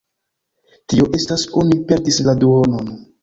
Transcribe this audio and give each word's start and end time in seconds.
Tio 0.93 1.09
estas 1.17 1.45
oni 1.63 1.79
perdis 1.91 2.19
la 2.31 2.35
duonon. 2.45 2.91